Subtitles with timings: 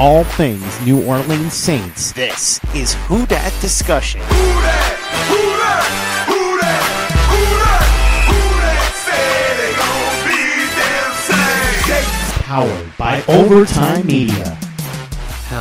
[0.00, 2.12] all things New Orleans Saints.
[2.12, 4.22] This is Who Dat Discussion.
[4.22, 4.96] Who dat?
[5.28, 5.86] Who dat?
[12.46, 14.69] Powered by Overtime Media.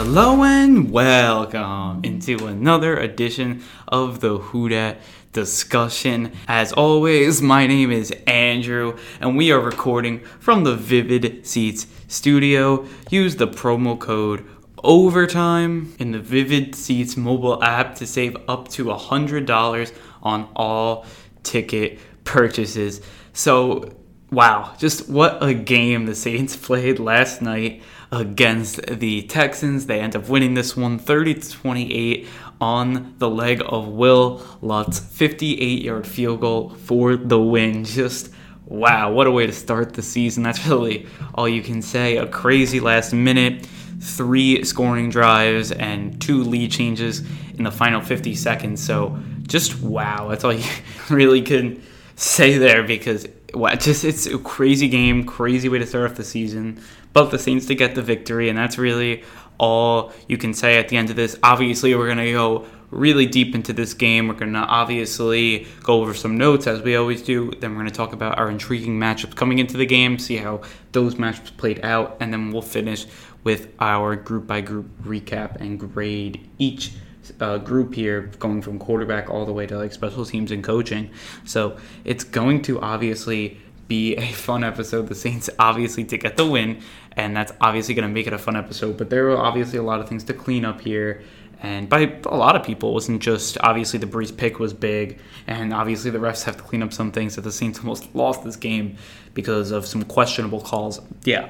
[0.02, 5.02] Hello and welcome into another edition of the Who Dat
[5.33, 6.32] discussion.
[6.47, 12.88] As always, my name is Andrew, and we are recording from the Vivid Seats studio.
[13.10, 14.47] Use the promo code
[14.86, 19.93] OVERTIME in the Vivid Seats mobile app to save up to $100
[20.24, 21.05] on all
[21.43, 23.02] ticket purchases.
[23.33, 23.97] So,
[24.32, 29.86] wow, just what a game the Saints played last night against the Texans.
[29.86, 32.27] They end up winning this one 30 to 28
[32.61, 37.83] on the leg of Wil Lutz 58 yard field goal for the win.
[37.83, 38.31] Just
[38.66, 40.44] wow, what a way to start the season.
[40.44, 42.17] That's really all you can say.
[42.17, 43.66] A crazy last minute,
[43.99, 47.23] three scoring drives, and two lead changes
[47.57, 48.83] in the final 50 seconds.
[48.83, 50.69] So just wow, that's all you
[51.09, 51.81] really can
[52.16, 56.23] say there because wow, just it's a crazy game, crazy way to start off the
[56.23, 56.81] season.
[57.14, 59.23] But the Saints to get the victory, and that's really
[59.58, 61.38] all you can say at the end of this.
[61.44, 64.28] Obviously, we're gonna go really deep into this game.
[64.28, 67.52] We're to obviously go over some notes as we always do.
[67.59, 71.16] Then we're to talk about our intriguing matchups coming into the game, see how those
[71.16, 73.06] matchups played out, and then we'll finish
[73.44, 76.91] with our group by group recap and grade each
[77.39, 81.11] uh, group here, going from quarterback all the way to like special teams and coaching.
[81.45, 85.08] So it's going to obviously be a fun episode.
[85.08, 86.81] The Saints obviously to get the win,
[87.13, 88.97] and that's obviously going to make it a fun episode.
[88.97, 91.22] But there are obviously a lot of things to clean up here
[91.61, 92.91] and by a lot of people.
[92.91, 96.63] It wasn't just obviously the Brees pick was big, and obviously the refs have to
[96.63, 98.97] clean up some things that the Saints almost lost this game
[99.33, 101.02] because of some questionable calls.
[101.23, 101.50] Yeah,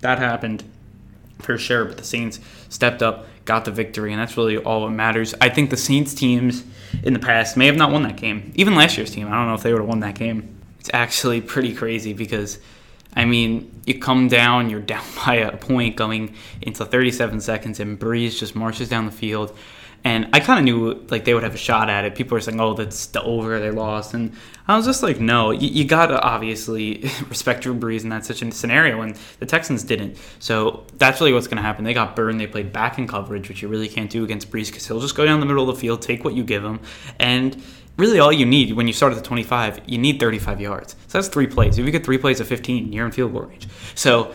[0.00, 0.64] that happened
[1.38, 4.92] for sure, but the Saints stepped up, got the victory, and that's really all that
[4.92, 5.34] matters.
[5.40, 6.64] I think the Saints teams
[7.02, 8.52] in the past may have not won that game.
[8.54, 10.56] Even last year's team, I don't know if they would have won that game.
[10.80, 12.58] It's actually pretty crazy because
[13.14, 17.98] I mean, you come down, you're down by a point going into 37 seconds, and
[17.98, 19.56] Brees just marches down the field.
[20.04, 22.14] And I kind of knew like they would have a shot at it.
[22.16, 23.60] People were saying, "Oh, that's the over.
[23.60, 24.32] They lost," and
[24.66, 28.42] I was just like, "No, you, you gotta obviously respect Drew Brees in that such
[28.42, 31.84] a scenario." And the Texans didn't, so that's really what's gonna happen.
[31.84, 32.40] They got burned.
[32.40, 35.14] They played back in coverage, which you really can't do against Brees because he'll just
[35.14, 36.80] go down the middle of the field, take what you give him,
[37.20, 37.62] and
[37.96, 40.96] really all you need when you start at the 25, you need 35 yards.
[41.06, 41.78] So that's three plays.
[41.78, 43.68] If you get three plays of 15, you're in field goal range.
[43.94, 44.32] So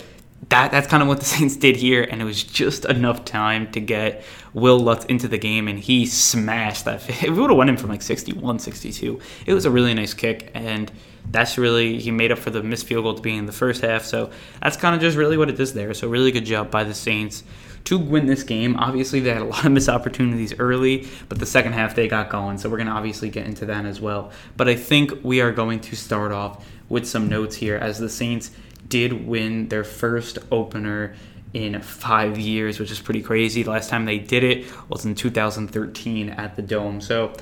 [0.50, 3.72] that that's kind of what the Saints did here, and it was just enough time
[3.72, 7.24] to get Wil Lutz into the game, and he smashed that.
[7.24, 9.20] It would have won in from like 61, 62.
[9.46, 10.92] It was a really nice kick, and
[11.30, 13.82] that's really he made up for the missed field goal to be in the first
[13.82, 14.06] half.
[14.06, 14.32] So
[14.62, 15.94] that's kind of just really what it is there.
[15.94, 17.44] So really good job by the Saints
[17.86, 18.76] to win this game.
[18.78, 22.30] Obviously, they had a lot of missed opportunities early, but the second half they got
[22.30, 22.58] going.
[22.58, 24.32] So we're going to obviously get into that as well.
[24.56, 28.10] But I think we are going to start off with some notes here as the
[28.10, 28.52] Saints
[28.90, 31.16] did win their first opener
[31.54, 33.64] in five years, which is pretty crazy.
[33.64, 37.02] The last time they did it was in 2013 at the Dome.
[37.02, 37.34] So,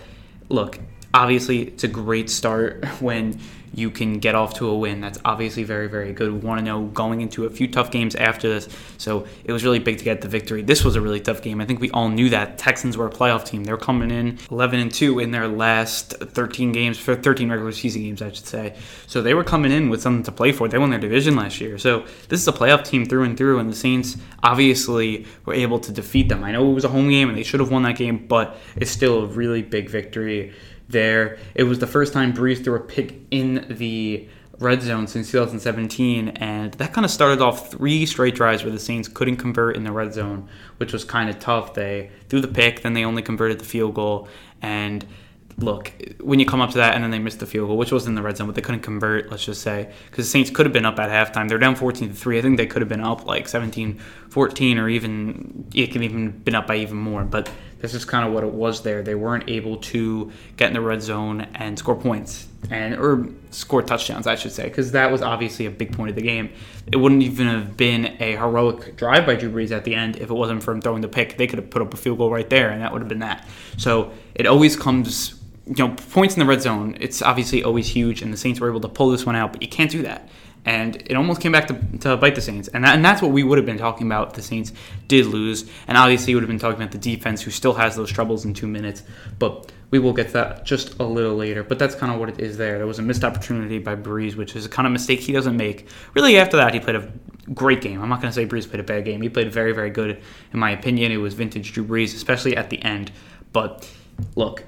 [0.49, 0.79] look,
[1.13, 3.39] obviously, it's a great start when
[3.75, 5.01] you can get off to a win.
[5.01, 6.31] That's obviously very, very good.
[6.31, 8.69] We want to know going into a few tough games after this.
[8.97, 10.61] So it was really big to get the victory.
[10.61, 11.59] This was a really tough game.
[11.59, 12.57] I think we all knew that.
[12.57, 13.65] Texans were a playoff team.
[13.65, 17.73] They were coming in 11 and 2 in their last 13 games, for 13 regular
[17.73, 18.75] season games, I should say.
[19.07, 20.69] So they were coming in with something to play for.
[20.69, 21.77] They won their division last year.
[21.77, 25.79] So this is a playoff team through and through, and the Saints obviously were able
[25.79, 26.45] to defeat them.
[26.45, 28.57] I know it was a home game and they should have won that game, but
[28.77, 30.53] it's still a really big victory
[30.87, 31.37] there.
[31.53, 34.27] It was the first time Brees threw a pick in the
[34.59, 38.79] red zone since 2017, and that kind of started off three straight drives where the
[38.79, 40.47] Saints couldn't convert in the red zone,
[40.77, 41.73] which was kind of tough.
[41.73, 44.29] They threw the pick, then they only converted the field goal,
[44.61, 45.05] and
[45.57, 47.91] look, when you come up to that and then they missed the field goal, which
[47.91, 50.49] was in the red zone, but they couldn't convert, let's just say, because the Saints
[50.49, 51.47] could have been up at halftime.
[51.47, 52.37] They're down 14 to 3.
[52.37, 53.99] I think they could have been up like 17
[54.35, 57.23] 14, or even, it could even been up by even more.
[57.23, 57.49] But
[57.79, 59.01] this is kind of what it was there.
[59.01, 63.81] They weren't able to get in the red zone and score points and or score
[63.81, 66.49] touchdowns, I should say, because that was obviously a big point of the game.
[66.91, 70.29] It wouldn't even have been a heroic drive by Drew Brees at the end if
[70.29, 71.37] it wasn't for him throwing the pick.
[71.37, 73.19] They could have put up a field goal right there, and that would have been
[73.19, 73.47] that.
[73.77, 78.21] So it always comes you know, points in the red zone, it's obviously always huge,
[78.21, 80.27] and the Saints were able to pull this one out, but you can't do that.
[80.65, 82.67] And it almost came back to, to bite the Saints.
[82.69, 84.73] And, that, and that's what we would have been talking about if the Saints
[85.07, 85.69] did lose.
[85.87, 88.53] And obviously, would have been talking about the defense, who still has those troubles in
[88.53, 89.03] two minutes.
[89.37, 91.63] But we will get that just a little later.
[91.63, 92.77] But that's kind of what it is there.
[92.77, 95.55] There was a missed opportunity by Brees, which is a kind of mistake he doesn't
[95.55, 95.87] make.
[96.15, 97.11] Really, after that, he played a
[97.53, 98.01] great game.
[98.01, 99.21] I'm not going to say Brees played a bad game.
[99.21, 100.21] He played very, very good,
[100.51, 101.11] in my opinion.
[101.11, 103.11] It was vintage Drew Brees, especially at the end.
[103.53, 103.89] But
[104.35, 104.63] look,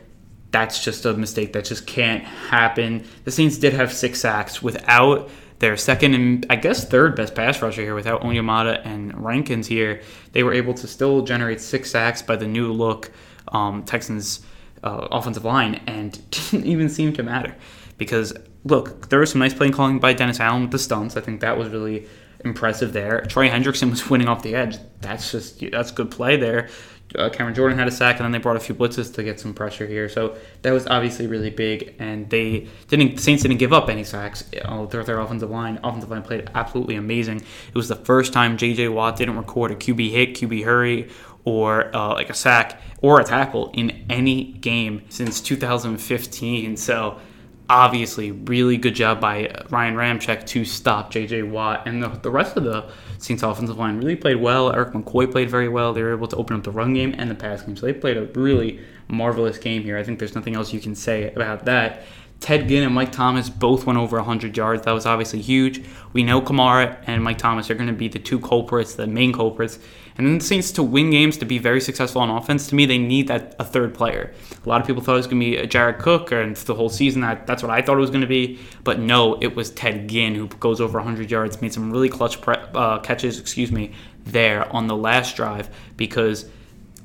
[0.51, 3.05] that's just a mistake that just can't happen.
[3.23, 5.29] The Saints did have six sacks without
[5.59, 10.01] their second and I guess third best pass rusher here without Onyemata and Rankins here.
[10.31, 13.11] They were able to still generate six sacks by the new look
[13.47, 14.45] um, Texans
[14.83, 17.55] uh, offensive line and didn't even seem to matter
[17.97, 18.33] because
[18.63, 21.17] look, there was some nice play calling by Dennis Allen with the stunts.
[21.17, 22.07] I think that was really
[22.45, 23.21] impressive there.
[23.21, 24.77] Trey Hendrickson was winning off the edge.
[25.01, 26.69] That's just that's good play there.
[27.15, 29.39] Uh, Cameron Jordan had a sack, and then they brought a few blitzes to get
[29.39, 30.09] some pressure here.
[30.09, 33.15] So that was obviously really big, and they didn't.
[33.15, 34.43] The Saints didn't give up any sacks.
[34.65, 37.37] Oh, their, their offensive line, offensive line played absolutely amazing.
[37.37, 38.89] It was the first time J.J.
[38.89, 41.09] Watt didn't record a QB hit, QB hurry,
[41.45, 46.75] or uh, like a sack or a tackle in any game since 2015.
[46.75, 47.19] So
[47.69, 51.43] obviously, really good job by Ryan Ramczyk to stop J.J.
[51.43, 54.71] Watt, and the, the rest of the Saints offensive line really played well.
[54.71, 55.93] Erik McCoy played very well.
[55.93, 57.93] They were able to open up the run game and the pass game, so they
[57.93, 59.97] played a really marvelous game here.
[59.97, 62.03] I think there's nothing else you can say about that.
[62.39, 64.83] Ted Ginn and Mike Thomas both went over 100 yards.
[64.83, 65.83] That was obviously huge.
[66.13, 69.33] We know Kamara and Mike Thomas are going to be the two culprits, the main
[69.33, 69.79] culprits.
[70.17, 72.85] And then the Saints to win games, to be very successful on offense, to me,
[72.85, 74.33] they need that a third player.
[74.65, 76.89] A lot of people thought it was going to be Jared Cook, and the whole
[76.89, 78.59] season that that's what I thought it was going to be.
[78.83, 82.41] But no, it was Ted Ginn who goes over 100 yards, made some really clutch
[82.41, 83.91] pre- uh, catches, excuse me,
[84.25, 86.49] there on the last drive because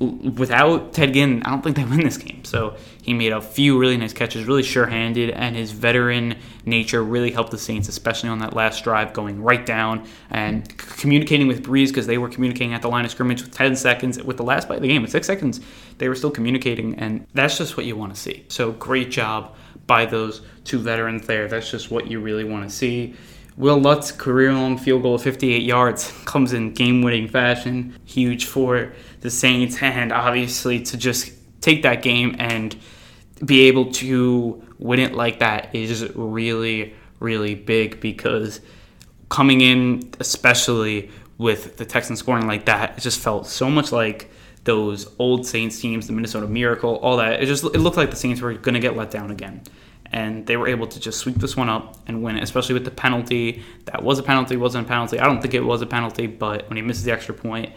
[0.03, 2.45] without Ted Ginn, I don't think they win this game.
[2.45, 7.31] So he made a few really nice catches, really sure-handed, and his veteran nature really
[7.31, 11.89] helped the Saints, especially on that last drive, going right down and communicating with Brees
[11.89, 14.23] because they were communicating at the line of scrimmage with 10 seconds.
[14.23, 15.61] With the last play of the game, with six seconds,
[15.99, 18.45] they were still communicating, and that's just what you want to see.
[18.49, 19.55] So great job
[19.87, 21.49] by those two veterans there.
[21.49, 23.15] That's just what you really want to see.
[23.57, 27.95] Wil Lutz career long field goal of 58 yards comes in game winning fashion.
[28.05, 32.77] Huge for the Saints, and obviously to just take that game and
[33.45, 38.61] be able to win it like that is really, really big because
[39.29, 44.31] coming in, especially with the Texans scoring like that, it just felt so much like
[44.65, 47.43] those old Saints teams, the Minnesota Miracle, all that.
[47.43, 49.63] It just it looked like the Saints were going to get let down again
[50.13, 52.85] and they were able to just sweep this one up and win it, especially with
[52.85, 53.63] the penalty.
[53.87, 55.19] That was a penalty, wasn't a penalty.
[55.19, 57.73] I don't think it was a penalty, but when he misses the extra point,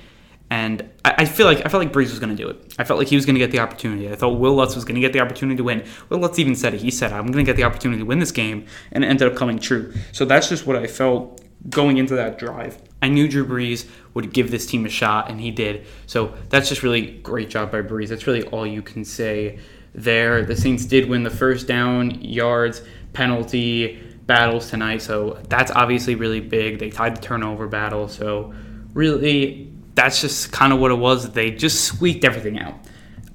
[0.50, 2.76] and I, I feel like I felt like Brees was going to do it.
[2.78, 4.10] I felt like he was going to get the opportunity.
[4.10, 5.86] I thought Wil Lutz was going to get the opportunity to win.
[6.10, 6.82] Wil Lutz even said it.
[6.82, 9.32] He said, "I'm going to get the opportunity to win this game," and it ended
[9.32, 9.94] up coming true.
[10.12, 12.78] So that's just what I felt going into that drive.
[13.02, 15.86] I knew Drew Brees would give this team a shot, and he did.
[16.06, 18.10] So that's just really great job by Brees.
[18.10, 19.60] That's really all you can say
[19.94, 20.44] there.
[20.44, 22.82] The Saints did win the first down, yards,
[23.14, 26.80] penalty battles tonight, so that's obviously really big.
[26.80, 28.54] They tied the turnover battle, so
[28.94, 31.32] really that's just kind of what it was.
[31.32, 32.76] They just squeaked everything out.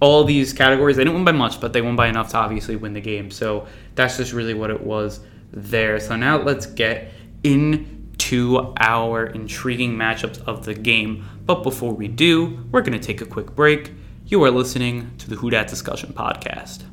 [0.01, 2.77] All these categories, they didn't win by much, but they won by enough to obviously
[2.77, 3.31] win the game.
[3.31, 5.21] So that's just really what it was
[5.53, 5.99] there.
[5.99, 7.13] So now let's get
[7.43, 11.27] into our intriguing matchups of the game.
[11.45, 13.93] But before we do, we're going to take a quick break.
[14.27, 16.85] You are listening to the Who Dat Discussion Podcast.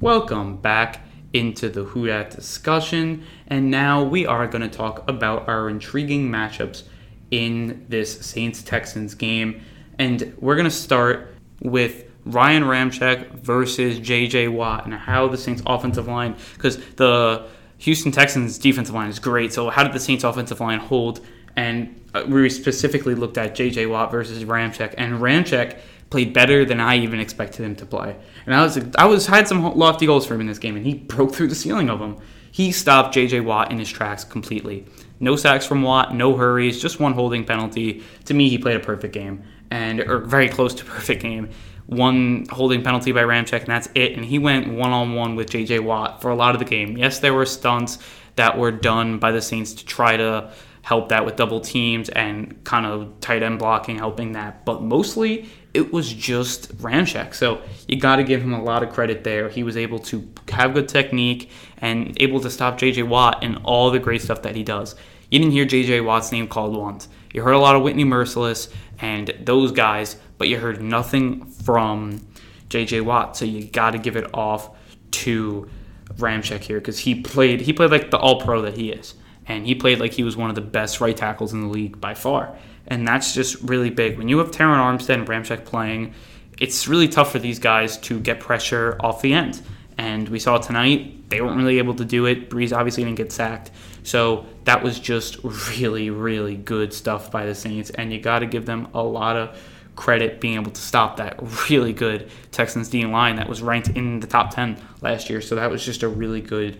[0.00, 5.48] Welcome back into the Who Dat discussion, and now we are going to talk about
[5.48, 6.84] our intriguing matchups
[7.30, 9.62] in this Saints Texans game.
[9.98, 15.62] And we're going to start with Ryan Ramczyk versus JJ Watt and how the Saints
[15.66, 17.46] offensive line, because the
[17.78, 19.52] Houston Texans defensive line is great.
[19.52, 21.20] So, how did the Saints offensive line hold
[21.56, 23.86] and uh, we specifically looked at J.J.
[23.86, 25.78] Watt versus Ramczyk, and Ramczyk
[26.10, 28.16] played better than I even expected him to play.
[28.44, 30.84] And I was I was had some lofty goals for him in this game, and
[30.84, 32.18] he broke through the ceiling of them.
[32.52, 33.40] He stopped J.J.
[33.40, 34.84] Watt in his tracks completely.
[35.20, 38.02] No sacks from Watt, no hurries, just one holding penalty.
[38.24, 41.50] To me, he played a perfect game, and or very close to perfect game.
[41.86, 44.12] One holding penalty by Ramczyk, and that's it.
[44.12, 45.80] And he went one on one with J.J.
[45.80, 46.96] Watt for a lot of the game.
[46.96, 47.98] Yes, there were stunts
[48.36, 50.52] that were done by the Saints to try to
[50.82, 54.64] help that with double teams and kind of tight end blocking, helping that.
[54.64, 57.34] But mostly it was just Ramczyk.
[57.34, 59.48] So you got to give him a lot of credit there.
[59.48, 63.90] He was able to have good technique and able to stop JJ Watt and all
[63.90, 64.94] the great stuff that he does.
[65.30, 67.08] You didn't hear JJ Watt's name called once.
[67.32, 72.26] You heard a lot of Whitney Mercilus and those guys, but you heard nothing from
[72.68, 73.36] JJ Watt.
[73.36, 74.76] So you got to give it off
[75.12, 75.70] to
[76.14, 79.14] Ramczyk here because he played he played like the all pro that he is
[79.46, 82.00] and he played like he was one of the best right tackles in the league
[82.00, 82.56] by far.
[82.86, 84.18] And that's just really big.
[84.18, 86.14] When you have Terron Armstead and Ramczyk playing,
[86.58, 89.62] it's really tough for these guys to get pressure off the end.
[89.96, 92.50] And we saw tonight, they weren't really able to do it.
[92.50, 93.70] Brees obviously didn't get sacked.
[94.02, 97.90] So that was just really, really good stuff by the Saints.
[97.90, 99.58] And you got to give them a lot of
[99.96, 104.20] credit being able to stop that really good Texans D line that was ranked in
[104.20, 105.42] the top 10 last year.
[105.42, 106.78] So that was just a really good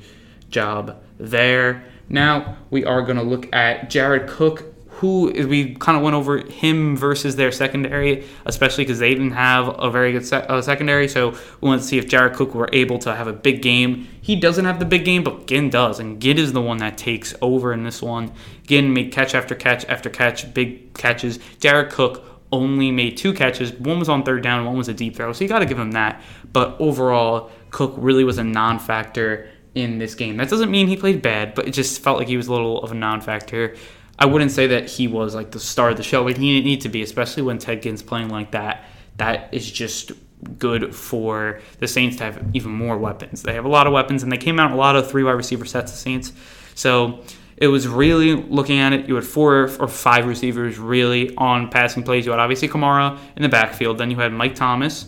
[0.49, 1.85] job there.
[2.09, 4.70] Now we are going to look at Jared Cook
[5.00, 9.75] who we kind of went over him versus their secondary, especially because they didn't have
[9.78, 11.09] a very good uh, secondary.
[11.09, 14.07] So we want to see if Jared Cook were able to have a big game.
[14.21, 16.99] He doesn't have the big game, but Ginn does, and Ginn is the one that
[16.99, 18.30] takes over in this one.
[18.66, 21.38] Ginn made catch after catch after catch, big catches.
[21.61, 23.73] Jared Cook only made two catches.
[23.73, 25.33] One was on third down, one was a deep throw.
[25.33, 26.21] So you got to give him that.
[26.52, 30.37] But overall, Cook really was a non-factor in this game.
[30.37, 32.83] That doesn't mean he played bad, but it just felt like he was a little
[32.83, 33.76] of a non-factor.
[34.21, 36.67] I wouldn't say that he was like the star of the show, but he didn't
[36.67, 38.85] need to be, especially when Ted Ginn's playing like that.
[39.17, 40.12] That is just
[40.59, 43.43] good for the Saints to have even more weapons.
[43.43, 45.33] They have a lot of weapons, and they came out a lot of three wide
[45.33, 45.93] receiver sets.
[45.93, 46.33] The Saints,
[46.75, 47.23] so
[47.57, 49.07] it was really looking at it.
[49.07, 52.25] You had four or five receivers really on passing plays.
[52.25, 53.99] You had obviously Kamara in the backfield.
[53.99, 55.07] Then you had Mike Thomas,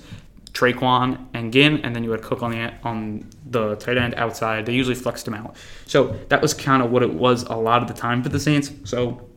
[0.52, 4.66] Tre'Quan, and Ginn, and then you had Cook on the on the tight end outside.
[4.66, 5.56] They usually flexed him out.
[5.86, 8.40] So that was kind of what it was a lot of the time for the
[8.40, 8.70] Saints.
[8.84, 9.28] So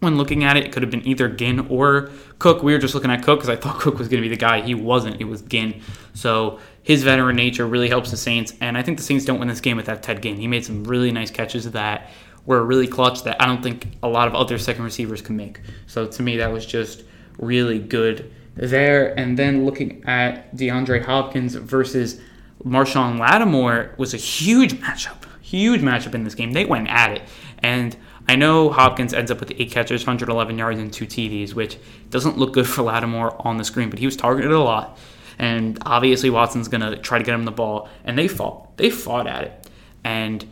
[0.00, 2.62] when looking at it, it could have been either Ginn or Cook.
[2.62, 4.40] We were just looking at Cook because I thought Cook was going to be the
[4.40, 4.60] guy.
[4.62, 5.20] He wasn't.
[5.20, 5.80] It was Ginn.
[6.14, 8.54] So his veteran nature really helps the Saints.
[8.60, 10.36] And I think the Saints don't win this game without Ted Ginn.
[10.36, 12.10] He made some really nice catches that
[12.46, 15.60] were really clutch that I don't think a lot of other second receivers can make.
[15.86, 17.04] So to me, that was just
[17.38, 19.18] really good there.
[19.18, 22.20] And then looking at DeAndre Hopkins versus
[22.64, 25.24] Marshon Lattimore was a huge matchup.
[25.40, 26.52] Huge matchup in this game.
[26.52, 27.22] They went at it.
[27.58, 27.96] And
[28.28, 31.78] I know Hopkins ends up with eight catches, 111 yards, and two TDs, which
[32.10, 34.98] doesn't look good for Lattimore on the screen, but he was targeted a lot.
[35.38, 37.88] And obviously, Watson's going to try to get him the ball.
[38.04, 38.76] And they fought.
[38.76, 39.70] They fought at it.
[40.04, 40.46] And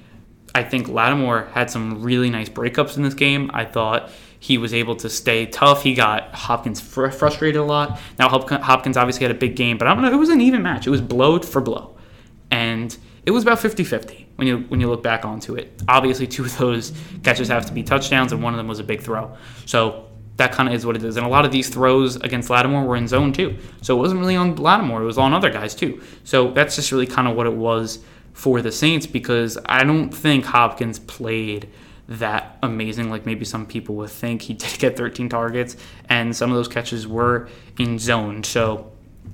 [0.54, 3.50] I think Lattimore had some really nice breakups in this game.
[3.52, 5.82] I thought he was able to stay tough.
[5.82, 8.00] He got Hopkins fr- frustrated a lot.
[8.18, 10.12] Now, Hopkins obviously had a big game, but I don't know.
[10.12, 10.86] It was an even match.
[10.86, 11.98] It was blow for blow
[12.50, 15.82] and it was about 50-50 when you when you look back onto it.
[15.88, 16.92] Obviously, two of those
[17.22, 19.36] catches have to be touchdowns, and one of them was a big throw.
[19.66, 21.16] So that kind of is what it is.
[21.16, 23.56] And a lot of these throws against Lattimore were in zone too.
[23.82, 26.00] So it wasn't really on Lattimore; it was on other guys too.
[26.24, 27.98] So that's just really kind of what it was
[28.32, 31.68] for the Saints because I don't think Hopkins played
[32.08, 34.42] that amazing like maybe some people would think.
[34.42, 35.76] He did get 13 targets,
[36.08, 37.48] and some of those catches were
[37.78, 38.44] in zone.
[38.44, 38.92] So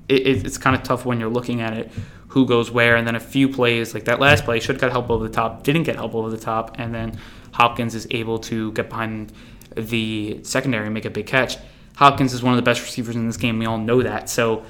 [0.09, 1.90] it, it's kind of tough when you're looking at it
[2.28, 5.09] who goes where, and then a few plays like that last play should get help
[5.09, 7.16] over the top, didn't get help over the top, and then
[7.52, 9.33] Hopkins is able to get behind
[9.76, 11.57] the secondary and make a big catch.
[11.95, 13.61] Hopkins is one of the best receivers in this game.
[13.61, 14.28] We all know that.
[14.28, 14.64] So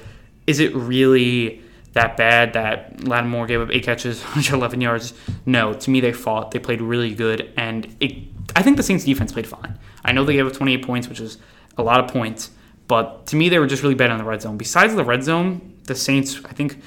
[0.45, 1.63] is it really
[1.95, 5.13] that bad that Lattimore gave up eight catches, 111 yards?
[5.45, 5.73] No.
[5.73, 6.51] To me, they fought.
[6.51, 8.15] They played really good, and it,
[8.55, 9.79] I think the Saints defense played fine.
[10.03, 11.39] I know they gave up 28 points, which is
[11.77, 12.51] a lot of points,
[12.87, 14.57] but to me, they were just really bad on the red zone.
[14.57, 16.81] Besides the red zone, the Saints, I think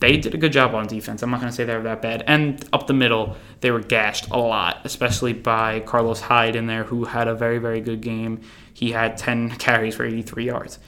[0.00, 1.22] they did a good job on defense.
[1.22, 2.24] I'm not going to say they were that bad.
[2.26, 6.84] And up the middle, they were gashed a lot, especially by Carlos Hyde in there,
[6.84, 8.40] who had a very, very good game.
[8.74, 10.78] He had 10 carries for 83 yards.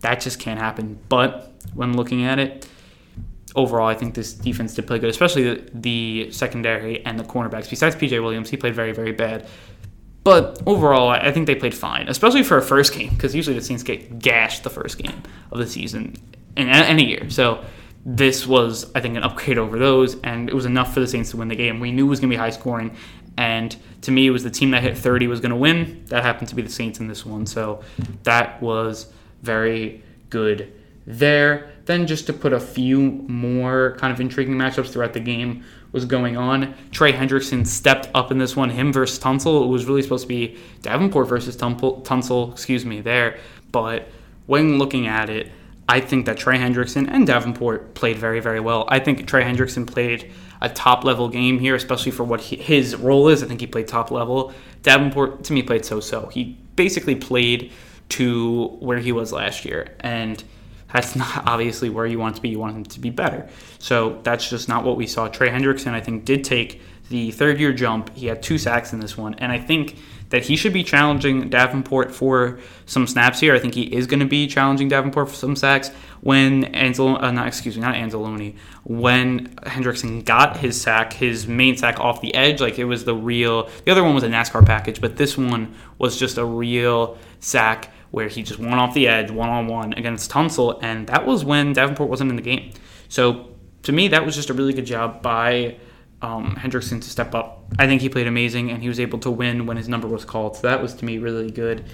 [0.00, 0.98] That just can't happen.
[1.08, 2.68] But when looking at it,
[3.54, 7.68] overall, I think this defense did play good, especially the, the secondary and the cornerbacks.
[7.68, 9.46] Besides PJ Williams, he played very, very bad.
[10.24, 13.64] But overall, I think they played fine, especially for a first game, because usually the
[13.64, 16.16] Saints get gashed the first game of the season
[16.56, 17.30] in any year.
[17.30, 17.64] So
[18.04, 21.30] this was, I think, an upgrade over those, and it was enough for the Saints
[21.30, 21.80] to win the game.
[21.80, 22.94] We knew it was going to be high scoring,
[23.38, 26.04] and to me, it was the team that hit 30 was going to win.
[26.08, 27.82] That happened to be the Saints in this one, so
[28.24, 29.12] that was
[29.42, 30.72] very good
[31.06, 31.72] there.
[31.88, 36.04] Then, just to put a few more kind of intriguing matchups throughout the game was
[36.04, 36.74] going on.
[36.90, 39.64] Trey Hendrickson stepped up in this one, him versus Tunsil.
[39.64, 43.38] It was really supposed to be Davenport versus Tunsil, excuse me, there.
[43.72, 44.06] But
[44.44, 45.50] when looking at it,
[45.88, 48.84] I think that Trey Hendrickson and Davenport played very, very well.
[48.88, 50.30] I think Trey Hendrickson played
[50.60, 53.42] a top level game here, especially for what he, his role is.
[53.42, 54.52] I think he played top level.
[54.82, 56.26] Davenport, to me, played so so.
[56.26, 57.72] He basically played
[58.10, 59.96] to where he was last year.
[60.00, 60.44] And
[60.92, 62.48] that's not obviously where you want to be.
[62.48, 63.48] You want him to be better.
[63.78, 65.28] So that's just not what we saw.
[65.28, 68.14] Trey Hendrickson, I think, did take the third year jump.
[68.16, 69.34] He had two sacks in this one.
[69.34, 69.96] And I think
[70.30, 73.54] that he should be challenging Davenport for some snaps here.
[73.54, 75.88] I think he is going to be challenging Davenport for some sacks.
[76.20, 81.76] When Anzalone, uh, not excuse me, not Anzalone, when Hendrickson got his sack, his main
[81.76, 83.70] sack off the edge, like it was the real.
[83.84, 87.90] The other one was a NASCAR package, but this one was just a real sack
[88.10, 91.44] where he just went off the edge one on one against Tunsil, and that was
[91.44, 92.72] when Davenport wasn't in the game.
[93.08, 93.48] So
[93.82, 95.76] to me, that was just a really good job by
[96.22, 97.64] um, Hendrickson to step up.
[97.78, 100.24] I think he played amazing and he was able to win when his number was
[100.24, 100.56] called.
[100.56, 101.84] So that was to me really good.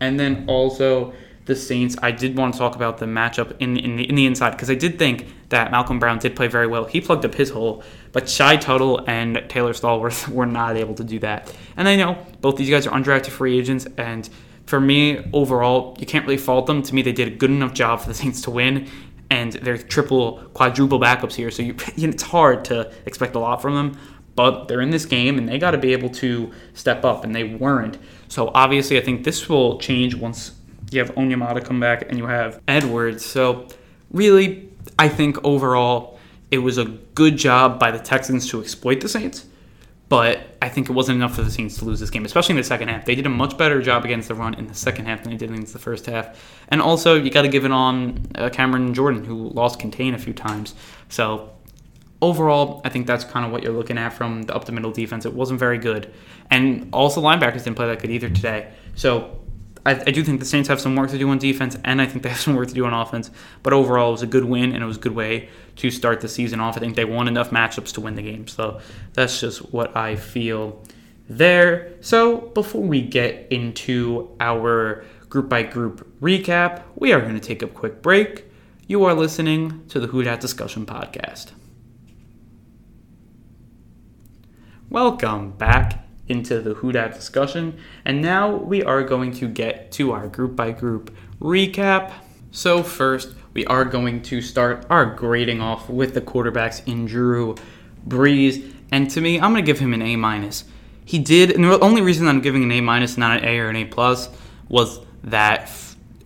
[0.00, 1.12] And then also
[1.44, 4.26] the Saints, I did want to talk about the matchup in in the, in the
[4.26, 6.84] inside because I did think that Malcolm Brown did play very well.
[6.84, 11.04] He plugged up his hole, but Shy Tuttle and Taylor Stallworth were not able to
[11.04, 11.54] do that.
[11.76, 14.28] And I know both these guys are undrafted free agents, and
[14.72, 16.82] for me overall, you can't really fault them.
[16.82, 18.88] To me, they did a good enough job for the Saints to win,
[19.28, 23.74] and they're triple, quadruple backups here, so you, it's hard to expect a lot from
[23.74, 23.98] them.
[24.34, 27.34] But they're in this game, and they got to be able to step up, and
[27.34, 27.98] they weren't.
[28.28, 30.52] So obviously, I think this will change once
[30.90, 33.26] you have Onyemata come back and you have Edwards.
[33.26, 33.66] So
[34.10, 36.18] really, I think overall
[36.50, 39.44] it was a good job by the Texans to exploit the Saints.
[40.12, 42.58] But I think it wasn't enough for the Saints to lose this game, especially in
[42.58, 43.06] the second half.
[43.06, 45.38] They did a much better job against the run in the second half than they
[45.38, 46.38] did against the first half.
[46.68, 50.18] And also, you got to give it on uh, Cameron Jordan, who lost contain a
[50.18, 50.74] few times.
[51.08, 51.54] So
[52.20, 54.92] overall, I think that's kind of what you're looking at from the up the middle
[54.92, 55.24] defense.
[55.24, 56.12] It wasn't very good.
[56.50, 58.70] And also, linebackers didn't play that good either today.
[58.94, 59.41] So
[59.84, 62.06] I, I, do think the Saints have some work to do on defense, and I
[62.06, 63.30] think they have some work to do on offense.
[63.62, 66.20] But overall, it was a good win, and it was a good way to start
[66.20, 66.76] the season off.
[66.76, 68.46] I think they won enough matchups to win the game.
[68.46, 68.80] So
[69.14, 70.82] that's just what I feel
[71.28, 71.94] there.
[72.00, 77.62] So before we get into our group by group recap, we are going to take
[77.62, 78.44] a quick break.
[78.86, 81.52] You are listening to the Who Dat Discussion Podcast.
[84.90, 87.78] Welcome back into the Who discussion.
[88.04, 92.12] And now we are going to get to our group by group recap.
[92.50, 97.54] So, first, we are going to start our grading off with the quarterbacks in Drew
[98.06, 98.72] Brees.
[98.90, 100.64] And to me, I'm going to give him an A minus.
[101.04, 103.68] He did, and the only reason I'm giving an A minus, not an A or
[103.68, 104.28] an A plus,
[104.68, 105.70] was that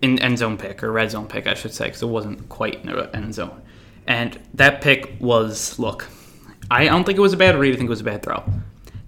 [0.02, 2.84] in end zone pick or red zone pick, I should say, because it wasn't quite
[2.84, 3.62] in the end zone.
[4.06, 6.08] And that pick was, look,
[6.70, 7.74] I don't think it was a bad read.
[7.74, 8.44] I think it was a bad throw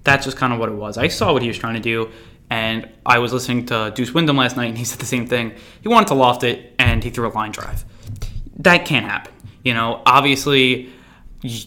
[0.09, 0.97] that's just kind of what it was.
[0.97, 2.11] I saw what he was trying to do,
[2.51, 5.55] and I was listening to Deuce Wyndham last night, and he said the same thing.
[5.83, 7.85] He wanted to loft it, and he threw a line drive.
[8.61, 9.33] That can't happen.
[9.63, 10.91] You know, obviously,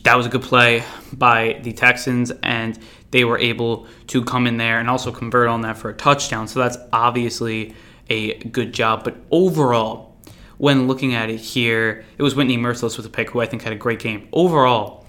[0.04, 2.80] that was a good play by the Texans, and
[3.12, 6.48] they were able to come in there and also convert on that for a touchdown.
[6.48, 7.76] So that's obviously
[8.10, 9.04] a good job.
[9.04, 10.18] But overall,
[10.58, 13.62] when looking at it here, it was Whitney Mercilus with a pick, who I think
[13.62, 14.30] had a great game.
[14.32, 15.06] Overall,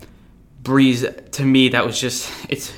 [0.63, 2.73] Brees, to me, that was just, it's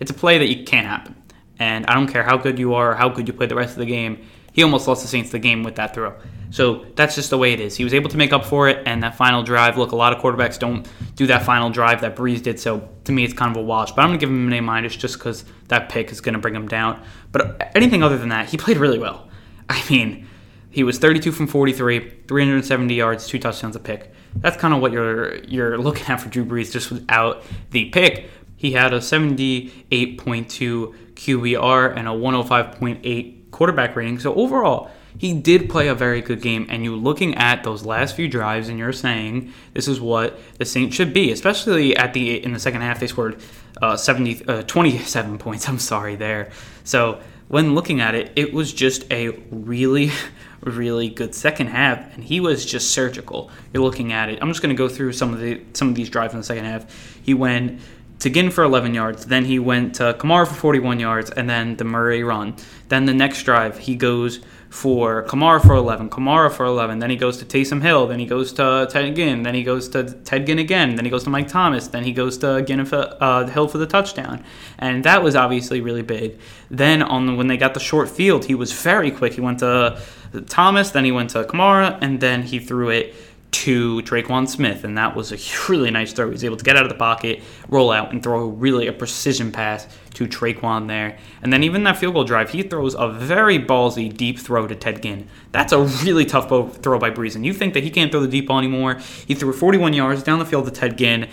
[0.00, 1.14] it's a play that you can't happen.
[1.58, 3.72] And I don't care how good you are or how good you play the rest
[3.72, 4.26] of the game.
[4.52, 6.14] He almost lost the Saints the game with that throw.
[6.50, 7.74] So that's just the way it is.
[7.76, 9.76] He was able to make up for it, and that final drive.
[9.76, 12.60] Look, a lot of quarterbacks don't do that final drive that Brees did.
[12.60, 13.90] So to me, it's kind of a wash.
[13.90, 16.54] But I'm gonna give him an A minus just because that pick is gonna bring
[16.54, 17.02] him down.
[17.32, 19.28] But anything other than that, he played really well.
[19.68, 20.28] I mean,
[20.70, 24.12] he was 32 from 43, 370 yards, two touchdowns, a pick.
[24.36, 28.30] That's kind of what you're you're looking at for Drew Brees just without the pick.
[28.56, 34.18] He had a 78.2 QBR and a 105.8 quarterback rating.
[34.18, 36.66] So overall, he did play a very good game.
[36.68, 40.64] And you're looking at those last few drives, and you're saying this is what the
[40.64, 43.00] Saints should be, especially at the in the second half.
[43.00, 43.40] They scored
[43.80, 45.68] uh, 70, uh, 27 points.
[45.68, 46.50] I'm sorry there.
[46.84, 50.10] So when looking at it, it was just a really,
[50.62, 53.50] really good second half, and he was just surgical.
[53.72, 54.38] You're looking at it.
[54.42, 56.44] I'm just going to go through some of the some of these drives in the
[56.44, 56.86] second half.
[57.22, 57.80] He went
[58.24, 59.26] to Ginn for 11 yards.
[59.26, 62.56] Then he went to Kamara for 41 yards, and then the Murray run.
[62.88, 67.00] Then the next drive, he goes for Kamara for 11, Kamara for 11.
[67.00, 68.06] Then he goes to Taysom Hill.
[68.06, 69.42] Then he goes to Ted Ginn.
[69.42, 70.96] Then he goes to Ted Ginn again.
[70.96, 71.88] Then he goes to Mike Thomas.
[71.88, 74.42] Then he goes to Ginn for, uh, Hill for the touchdown.
[74.78, 76.38] And that was obviously really big.
[76.70, 79.34] Then on when they got the short field, he was very quick.
[79.34, 80.00] He went to
[80.48, 80.92] Thomas.
[80.92, 83.14] Then he went to Kamara, and then he threw it
[83.54, 85.38] to Tre'Quan Smith, and that was a
[85.70, 86.26] really nice throw.
[86.26, 88.92] He was able to get out of the pocket, roll out, and throw really a
[88.92, 91.18] precision pass to Tre'Quan there.
[91.40, 94.74] And then even that field goal drive, he throws a very ballsy deep throw to
[94.74, 95.28] Ted Ginn.
[95.52, 97.36] That's a really tough throw by Brees.
[97.36, 99.00] And you think that he can't throw the deep ball anymore?
[99.26, 101.28] He threw 41 yards down the field to Ted Ginn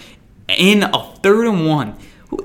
[0.47, 1.97] in a third and one.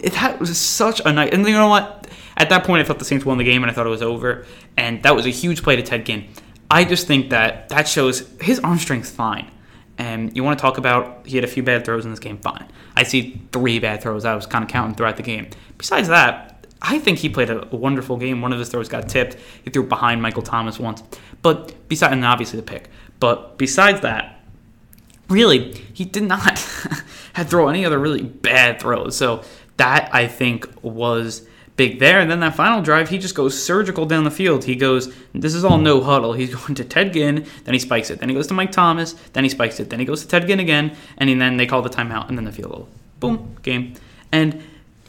[0.02, 1.32] That was such a nice.
[1.32, 2.08] And you know what?
[2.38, 4.02] At that point, I thought the Saints won the game, and I thought it was
[4.02, 4.46] over.
[4.76, 6.28] And that was a huge play to Ted Ginn.
[6.70, 9.50] I just think that that shows his arm strength's fine.
[9.98, 12.38] And you want to talk about he had a few bad throws in this game,
[12.38, 12.68] fine.
[12.94, 15.48] I see three bad throws I was kind of counting throughout the game.
[15.78, 18.42] Besides that, I think he played a, wonderful game.
[18.42, 19.36] One of his throws got tipped.
[19.64, 21.02] He threw behind Michael Thomas once.
[21.42, 22.90] But besides, and obviously the pick.
[23.18, 24.40] But besides that,
[25.28, 26.58] really, he did not
[27.32, 29.16] have throw any other really bad throws.
[29.16, 29.42] So
[29.78, 32.20] that I think was big there.
[32.20, 34.64] And then that final drive, he just goes surgical down the field.
[34.64, 36.32] He goes, this is all no huddle.
[36.32, 38.18] He's going to Ted Ginn, then he spikes it.
[38.18, 39.90] Then he goes to Mike Thomas, then he spikes it.
[39.90, 42.44] Then he goes to Ted Ginn again, and then they call the timeout, and then
[42.44, 42.88] the field goal.
[43.20, 43.94] Boom, game.
[44.32, 44.62] And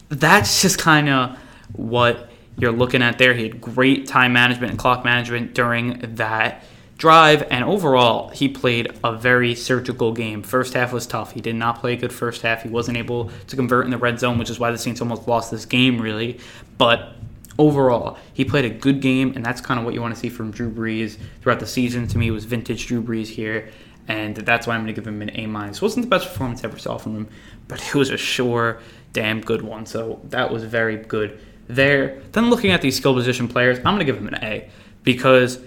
[0.09, 1.37] that's just kind of
[1.73, 3.33] what you're looking at there.
[3.33, 6.63] He had great time management and clock management during that
[6.97, 10.41] drive, and overall, he played a very surgical game.
[10.41, 11.33] First half was tough.
[11.33, 12.63] He did not play a good first half.
[12.63, 15.27] He wasn't able to convert in the red zone, which is why the Saints almost
[15.27, 16.39] lost this game, really.
[16.77, 17.13] But
[17.59, 20.29] overall, he played a good game, and that's kind of what you want to see
[20.29, 22.07] from Drew Brees throughout the season.
[22.07, 23.69] To me, it was vintage Drew Brees here,
[24.07, 25.81] and that's why I'm going to give him an A minus.
[25.81, 27.27] Wasn't the best performance I ever saw from him,
[27.67, 28.79] but it was a sure,
[29.13, 29.85] damn good one.
[29.85, 32.21] So that was very good there.
[32.31, 34.69] Then looking at these skill position players, I'm going to give him an A
[35.03, 35.59] because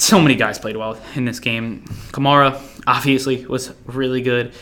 [0.00, 1.84] so many guys played well in this game.
[2.12, 4.52] Kamara obviously was really good.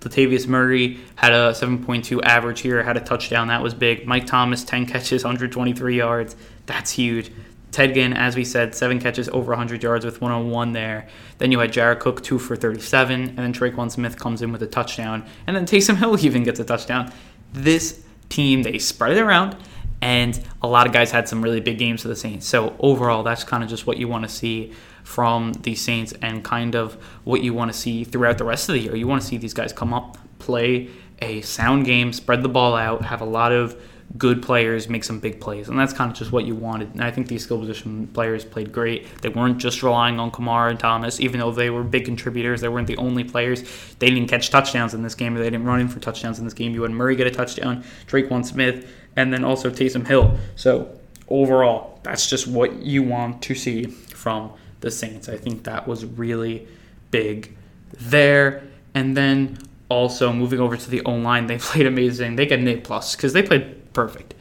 [0.00, 3.48] Latavius Murray had a 7.2 average here, had a touchdown.
[3.48, 4.06] That was big.
[4.06, 6.36] Mike Thomas, 10 catches, 123 yards.
[6.66, 7.32] That's huge.
[7.70, 11.08] Ted Ginn, as we said, seven catches over 100 yards with 101 there.
[11.38, 13.20] Then you had Jared Cook, two for 37.
[13.20, 15.26] And then Tre'Quan Smith comes in with a touchdown.
[15.46, 17.12] And then Taysom Hill even gets a touchdown.
[17.52, 19.56] This team, they spread it around
[20.00, 22.46] and a lot of guys had some really big games for the Saints.
[22.46, 24.72] So overall, that's kind of just what you want to see
[25.08, 28.74] from the Saints and kind of what you want to see throughout the rest of
[28.74, 28.94] the year.
[28.94, 30.90] You want to see these guys come up, play
[31.22, 33.80] a sound game, spread the ball out, have a lot of
[34.18, 36.90] good players make some big plays, and that's kind of just what you wanted.
[36.92, 39.22] And I think these skill position players played great.
[39.22, 42.60] They weren't just relying on Kamara and Thomas, even though they were big contributors.
[42.60, 43.62] They weren't the only players.
[43.98, 46.44] They didn't catch touchdowns in this game, or they didn't run in for touchdowns in
[46.44, 46.74] this game.
[46.74, 50.38] You had Murray get a touchdown, Tre'Quan Smith, and then also Taysom Hill.
[50.54, 50.94] So
[51.28, 55.28] overall, that's just what you want to see from the Saints.
[55.28, 56.66] I think that was really
[57.10, 57.56] big
[57.92, 58.62] there.
[58.94, 62.36] And then also moving over to the O line, they played amazing.
[62.36, 64.34] They get an A plus because they played perfect.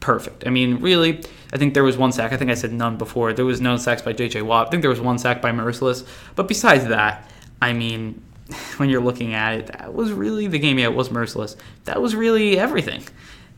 [0.00, 0.46] Perfect.
[0.46, 2.32] I mean, really, I think there was one sack.
[2.32, 3.32] I think I said none before.
[3.32, 4.42] There was no sacks by J.J.
[4.42, 4.68] Watt.
[4.68, 6.06] I think there was one sack by Mercilus.
[6.36, 7.28] But besides that,
[7.60, 8.22] I mean,
[8.76, 10.78] when you're looking at it, that was really the game.
[10.78, 11.56] Yeah, it was Mercilus.
[11.84, 13.02] That was really everything.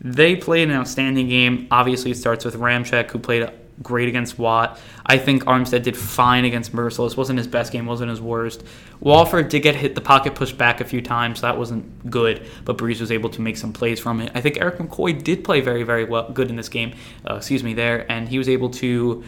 [0.00, 1.66] They played an outstanding game.
[1.70, 3.50] Obviously, it starts with Ramczyk, who played
[3.82, 4.78] great against Watt.
[5.06, 7.16] I think Armstead did fine against Mercilus.
[7.16, 8.62] Wasn't his best game, wasn't his worst.
[9.00, 11.40] Warford did get hit the pocket pushed back a few times.
[11.40, 14.32] So that wasn't good, but Brees was able to make some plays from it.
[14.34, 16.94] I think Erik McCoy did play very, very well, good in this game.
[17.28, 19.24] Uh, excuse me, there, and he was able to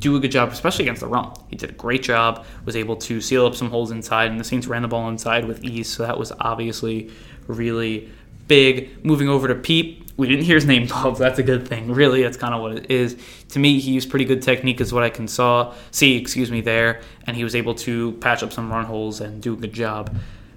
[0.00, 1.32] do a good job, especially against the run.
[1.48, 2.44] He did a great job.
[2.66, 5.46] Was able to seal up some holes inside, and the Saints ran the ball inside
[5.46, 5.88] with ease.
[5.88, 7.10] So that was obviously
[7.46, 8.10] really
[8.46, 9.04] big.
[9.04, 11.92] Moving over to Peat, we didn't hear his name called, so that's a good thing.
[11.92, 13.16] Really, that's kind of what it is.
[13.50, 16.16] To me, he used pretty good technique, is what I can saw see.
[16.16, 19.54] Excuse me, there, and he was able to patch up some run holes and do
[19.54, 20.16] a good job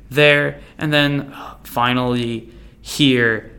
[0.10, 0.60] there.
[0.78, 3.52] And then uh, finally here,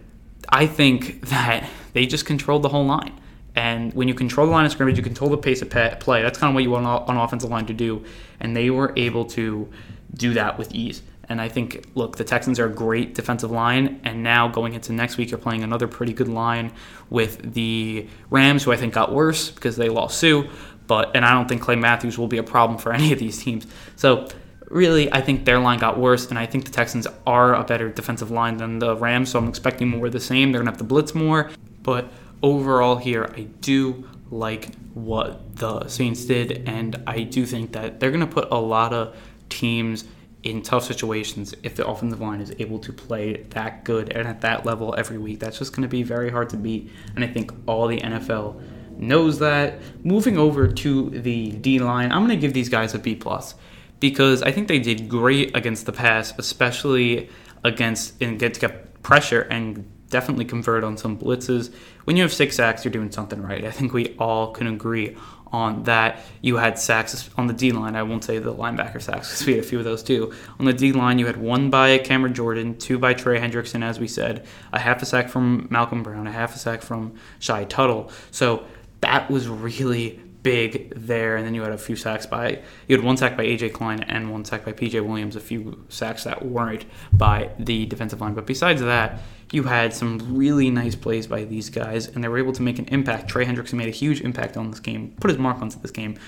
[0.49, 3.15] I think that they just controlled the whole line.
[3.55, 6.23] And when you control the line of scrimmage, you control the pace of play.
[6.23, 8.05] That's kind of what you want an offensive line to do.
[8.39, 9.69] And they were able to
[10.15, 11.03] do that with ease.
[11.29, 14.93] And I think, look, the Texans are a great defensive line, and now going into
[14.93, 16.73] next week, you're playing another pretty good line
[17.11, 20.45] with the Rams, who I think got worse because they lost Suh.
[20.87, 23.43] But and I don't think Clay Matthews will be a problem for any of these
[23.43, 23.67] teams.
[23.97, 24.29] So
[24.71, 27.91] really, I think their line got worse, and I think the Texans are a better
[27.91, 29.31] defensive line than the Rams.
[29.31, 30.51] So I'm expecting more of the same.
[30.51, 31.51] They're gonna have to blitz more,
[31.83, 32.09] but
[32.43, 38.11] overall here, I do like what the Saints did, and I do think that they're
[38.11, 39.17] gonna put a lot of
[39.49, 40.05] teams
[40.43, 44.41] in tough situations if the offensive line is able to play that good and at
[44.43, 45.41] that level every week.
[45.41, 46.91] That's just going to be very hard to beat.
[47.17, 48.61] And I think all the NFL
[48.99, 49.81] knows that.
[50.05, 53.55] Moving over to the D line, I'm going to give these guys a B plus
[54.01, 57.31] because I think they did great against the pass, especially
[57.65, 61.73] against and get to get pressure and definitely convert on some blitzes.
[62.05, 63.65] When you have six sacks, you're doing something right.
[63.65, 65.17] I think we all can agree
[65.53, 66.21] on that.
[66.41, 67.97] You had sacks on the D line.
[67.97, 70.35] I won't say the linebacker sacks because we had a few of those too.
[70.59, 73.99] On the D line, you had one by Cameron Jordan, two by Trey Hendrickson, as
[73.99, 77.65] we said, a half a sack from Malcolm Brown, a half a sack from Shy
[77.65, 78.11] Tuttle.
[78.31, 78.65] So
[79.01, 81.37] that was really big there.
[81.37, 84.03] And then you had a few sacks by, you had one sack by AJ Klein
[84.03, 88.35] and one sack by PJ Williams, a few sacks that weren't by the defensive line.
[88.35, 89.21] But besides that,
[89.53, 92.79] you had some really nice plays by these guys, and they were able to make
[92.79, 93.29] an impact.
[93.29, 96.19] Trey Hendrickson made a huge impact on this game, put his mark onto this game.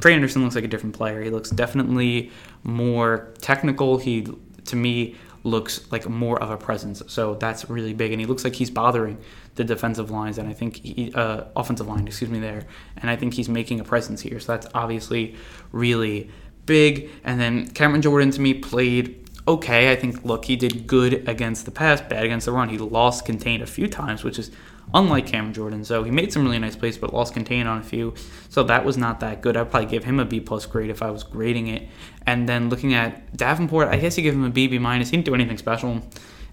[0.00, 1.22] Trey Anderson looks like a different player.
[1.22, 2.32] He looks definitely
[2.64, 3.98] more technical.
[3.98, 4.26] He,
[4.64, 7.02] to me, looks like more of a presence.
[7.08, 9.18] So that's really big, and he looks like he's bothering
[9.54, 13.16] the defensive lines, and I think he, uh, offensive line, excuse me, there, and I
[13.16, 14.40] think he's making a presence here.
[14.40, 15.36] So that's obviously
[15.72, 16.30] really
[16.66, 17.10] big.
[17.24, 19.90] And then Cameron Jordan to me played okay.
[19.92, 22.68] I think, look, he did good against the pass, bad against the run.
[22.68, 24.50] He lost contained a few times, which is
[24.94, 25.84] unlike Cameron Jordan.
[25.84, 28.14] So he made some really nice plays, but lost contain on a few.
[28.48, 29.56] So that was not that good.
[29.56, 31.88] I'd probably give him a B plus grade if I was grading it.
[32.26, 35.10] And then looking at Davenport, I guess you give him a B, B minus.
[35.10, 36.02] He didn't do anything special,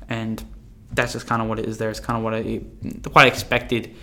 [0.08, 0.44] and
[0.92, 1.78] that's just kind of what it is.
[1.78, 2.62] There, it's kind of what I
[3.12, 3.96] what I expected,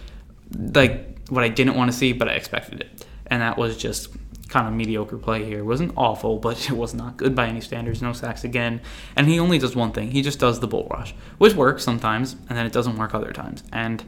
[0.75, 4.09] like what I didn't want to see, but I expected it, and that was just
[4.49, 5.59] kind of mediocre play here.
[5.59, 8.03] It wasn't awful, but it was not good by any standards.
[8.03, 8.81] No sacks again.
[9.17, 10.11] And he only does one thing.
[10.11, 13.33] He just does the bull rush, which works sometimes, and then it doesn't work other
[13.33, 13.63] times.
[13.73, 14.05] And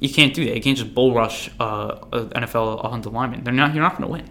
[0.00, 0.56] you can't do that.
[0.56, 3.44] You can't just bull rush uh, NFL offensive lineman.
[3.44, 3.74] They're not.
[3.74, 4.30] You're not going to win.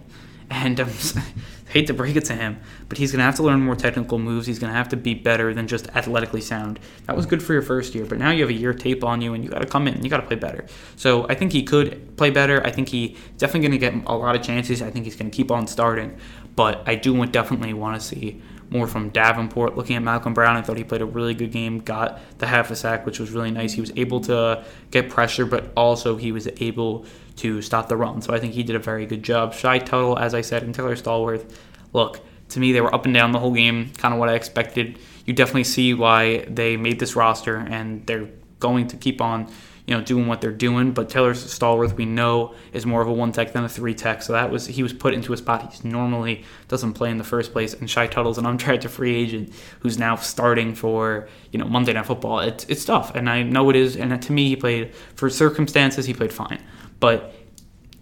[0.50, 0.90] And um,
[1.74, 2.56] hate to break it to him,
[2.88, 4.46] but he's going to have to learn more technical moves.
[4.46, 6.78] He's going to have to be better than just athletically sound.
[7.06, 9.20] That was good for your first year, but now you have a year tape on
[9.20, 10.02] you, and you got to come in.
[10.02, 10.64] You got to play better.
[10.94, 12.64] So I think he could play better.
[12.64, 14.82] I think he definitely going to get a lot of chances.
[14.82, 16.16] I think he's going to keep on starting,
[16.54, 19.76] but I do definitely want to see more from Davenport.
[19.76, 22.70] Looking at Malcolm Brown, I thought he played a really good game, got the half
[22.70, 23.72] a sack, which was really nice.
[23.72, 28.22] He was able to get pressure, but also he was able to stop the run.
[28.22, 29.54] So I think he did a very good job.
[29.54, 31.54] Shy Tuttle, as I said, and Taylor Stallworth,
[31.92, 34.34] look, to me, they were up and down the whole game, kind of what I
[34.34, 34.98] expected.
[35.24, 38.28] You definitely see why they made this roster, and they're
[38.60, 39.50] going to keep on
[39.86, 40.92] you know, doing what they're doing.
[40.92, 44.22] But Taylor Stallworth, we know, is more of a one tech than a three tech.
[44.22, 47.24] So that was he was put into a spot he normally doesn't play in the
[47.24, 47.74] first place.
[47.74, 52.06] And Shy Tuttle's an undrafted free agent who's now starting for you know Monday Night
[52.06, 52.40] Football.
[52.40, 53.96] It's it's tough, and I know it is.
[53.96, 56.62] And to me, he played for circumstances, he played fine.
[57.00, 57.34] But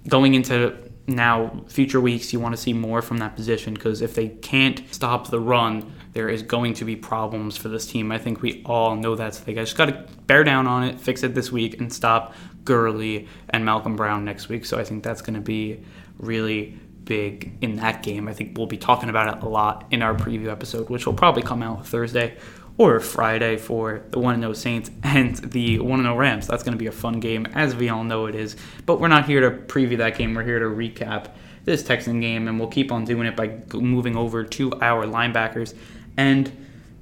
[0.09, 4.15] going into now future weeks you want to see more from that position because if
[4.15, 8.19] they can't stop the run there is going to be problems for this team i
[8.19, 11.23] think we all know that so they just got to bear down on it fix
[11.23, 15.23] it this week and stop gurley and malcolm brown next week so i think that's
[15.23, 15.81] going to be
[16.19, 20.03] really big in that game i think we'll be talking about it a lot in
[20.03, 22.37] our preview episode which will probably come out thursday
[22.79, 26.47] or Friday for the 1 0 Saints and the 1 0 Rams.
[26.47, 28.57] That's going to be a fun game, as we all know it is.
[28.87, 30.35] But we're not here to preview that game.
[30.35, 31.29] We're here to recap
[31.65, 35.75] this Texan game, and we'll keep on doing it by moving over to our linebackers.
[36.17, 36.51] And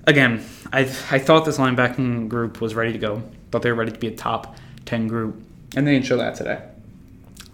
[0.07, 3.92] again, I, I thought this linebacking group was ready to go, thought they were ready
[3.92, 5.42] to be a top 10 group,
[5.77, 6.62] and they didn't show that today.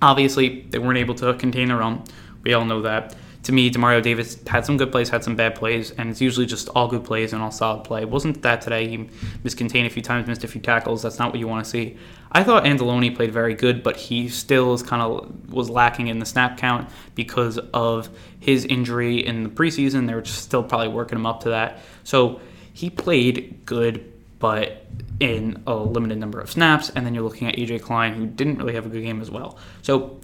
[0.02, 2.04] Obviously, they weren't able to contain their own.
[2.42, 3.14] We all know that
[3.46, 6.46] to me, Demario Davis had some good plays, had some bad plays, and it's usually
[6.46, 8.04] just all good plays and all solid play.
[8.04, 8.88] Wasn't that today.
[8.88, 8.98] He
[9.44, 11.02] miscontained a few times, missed a few tackles.
[11.02, 11.96] That's not what you want to see.
[12.32, 16.18] I thought Anzalone played very good, but he still is kind of was lacking in
[16.18, 18.08] the snap count because of
[18.40, 20.08] his injury in the preseason.
[20.08, 21.78] They were still probably working him up to that.
[22.02, 22.40] So
[22.72, 24.86] he played good, but
[25.20, 26.90] in a limited number of snaps.
[26.90, 29.30] And then you're looking at AJ Klein, who didn't really have a good game as
[29.30, 29.56] well.
[29.82, 30.18] So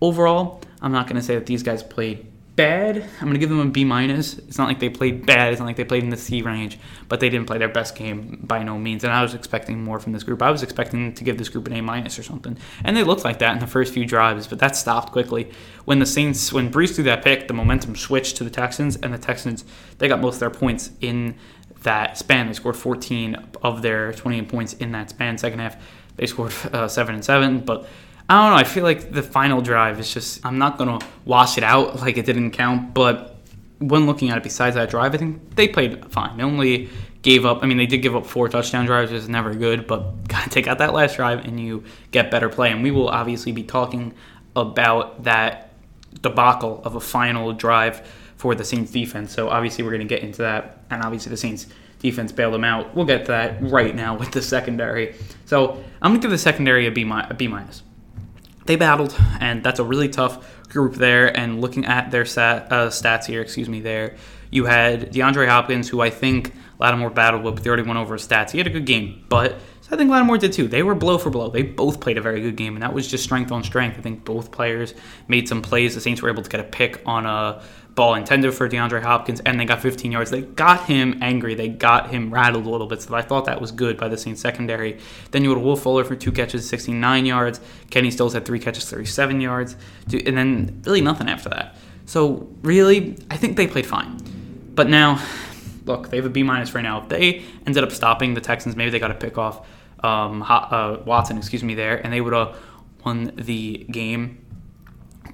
[0.00, 3.04] overall, I'm not going to say that these guys played bad.
[3.20, 4.38] I'm to give them a B minus.
[4.38, 5.52] It's not like they played bad.
[5.52, 7.94] It's not like they played in the C range, but they didn't play their best
[7.94, 9.04] game by no means.
[9.04, 10.42] And I was expecting more from this group.
[10.42, 12.58] I was expecting to give this group an A minus or something.
[12.84, 15.50] And they looked like that in the first few drives, but that stopped quickly.
[15.84, 19.14] When the Saints, when Brees threw that pick, the momentum switched to the Texans, and
[19.14, 19.64] the Texans,
[19.98, 21.36] they got most of their points in
[21.82, 22.46] that span.
[22.46, 25.38] They scored 14 of their 28 points in that span.
[25.38, 25.76] Second half,
[26.16, 27.88] they scored uh, 7 and 7, but
[28.32, 28.56] I don't know.
[28.56, 32.00] I feel like the final drive is just, I'm not going to wash it out
[32.00, 33.36] like it didn't count, but
[33.78, 36.38] when looking at it besides that drive, I think they played fine.
[36.38, 36.88] They only
[37.20, 39.86] gave up, I mean, they did give up four touchdown drives, which is never good,
[39.86, 42.70] but got to take out that last drive and you get better play.
[42.70, 44.14] And we will obviously be talking
[44.56, 45.74] about that
[46.22, 48.00] debacle of a final drive
[48.36, 49.34] for the Saints defense.
[49.34, 50.84] So obviously, we're going to get into that.
[50.88, 51.66] And obviously, the Saints
[51.98, 52.94] defense bailed them out.
[52.96, 55.16] We'll get to that right now with the secondary.
[55.44, 57.82] So I'm going to give the secondary a B minus
[58.66, 61.36] they battled, and that's a really tough group there.
[61.36, 64.16] And looking at their stat, uh, stats here, excuse me, there,
[64.50, 68.14] you had DeAndre Hopkins, who I think Lattimore battled with, but they already went over
[68.14, 68.50] his stats.
[68.50, 69.58] He had a good game, but
[69.92, 70.68] I think Lattimore did too.
[70.68, 71.50] They were blow for blow.
[71.50, 73.98] They both played a very good game, and that was just strength on strength.
[73.98, 74.94] I think both players
[75.28, 75.94] made some plays.
[75.94, 77.62] The Saints were able to get a pick on a
[77.94, 80.30] ball intended for DeAndre Hopkins, and they got 15 yards.
[80.30, 81.54] They got him angry.
[81.54, 83.02] They got him rattled a little bit.
[83.02, 84.98] So I thought that was good by the Saints secondary.
[85.30, 87.60] Then you had Will Fuller for two catches, 69 yards.
[87.90, 89.76] Kenny Stills had three catches, 37 yards,
[90.12, 91.76] and then really nothing after that.
[92.06, 94.18] So really, I think they played fine.
[94.74, 95.22] But now,
[95.84, 97.02] look, they have a B minus right now.
[97.02, 99.66] If they ended up stopping the Texans, maybe they got a pick off
[100.02, 102.56] um, uh, Watson, excuse me, there, and they would have
[103.04, 104.44] won the game,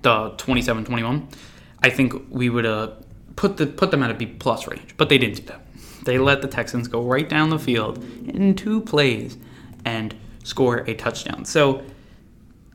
[0.02, 1.28] the 27-21
[1.82, 2.92] I think we would uh,
[3.36, 5.64] put the put them at a B plus range, but they didn't do that.
[6.04, 9.36] They let the Texans go right down the field in two plays
[9.84, 10.14] and
[10.44, 11.44] score a touchdown.
[11.44, 11.82] So